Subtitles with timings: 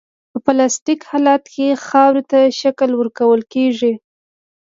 [0.31, 3.93] په پلاستیک حالت کې خاورې ته شکل ورکول کیږي